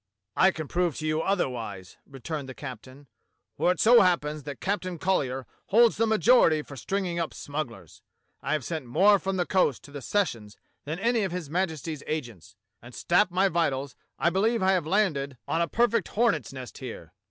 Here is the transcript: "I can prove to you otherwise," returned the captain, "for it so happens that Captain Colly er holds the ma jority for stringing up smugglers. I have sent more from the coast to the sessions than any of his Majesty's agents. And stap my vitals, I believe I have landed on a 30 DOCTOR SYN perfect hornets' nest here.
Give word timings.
"I 0.35 0.49
can 0.49 0.67
prove 0.67 0.97
to 0.97 1.05
you 1.05 1.21
otherwise," 1.21 1.95
returned 2.07 2.49
the 2.49 2.55
captain, 2.55 3.05
"for 3.55 3.71
it 3.71 3.79
so 3.79 4.01
happens 4.01 4.41
that 4.45 4.59
Captain 4.59 4.97
Colly 4.97 5.29
er 5.29 5.45
holds 5.67 5.97
the 5.97 6.07
ma 6.07 6.15
jority 6.17 6.65
for 6.65 6.75
stringing 6.75 7.19
up 7.19 7.35
smugglers. 7.35 8.01
I 8.41 8.53
have 8.53 8.65
sent 8.65 8.87
more 8.87 9.19
from 9.19 9.37
the 9.37 9.45
coast 9.45 9.83
to 9.83 9.91
the 9.91 10.01
sessions 10.01 10.57
than 10.85 10.97
any 10.97 11.21
of 11.21 11.31
his 11.31 11.51
Majesty's 11.51 12.01
agents. 12.07 12.55
And 12.81 12.95
stap 12.95 13.29
my 13.29 13.47
vitals, 13.47 13.95
I 14.17 14.31
believe 14.31 14.63
I 14.63 14.71
have 14.71 14.87
landed 14.87 15.37
on 15.47 15.61
a 15.61 15.65
30 15.67 15.67
DOCTOR 15.67 15.67
SYN 15.67 15.69
perfect 15.91 16.07
hornets' 16.15 16.51
nest 16.53 16.79
here. 16.79 17.13